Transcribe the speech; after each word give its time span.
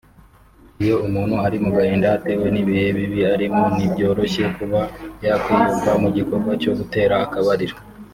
Iyo 0.83 0.95
umuntu 1.07 1.35
ari 1.45 1.57
mu 1.63 1.69
gahinda 1.77 2.07
atewe 2.17 2.45
n’ibihe 2.53 2.87
bibi 2.97 3.21
arimo 3.33 3.63
ntibyoroshye 3.75 4.43
kuba 4.57 4.81
yakwiyumva 5.25 5.91
mu 6.01 6.09
gikorwa 6.17 6.51
cyo 6.61 6.71
gutera 6.79 7.15
akabariro 7.25 7.75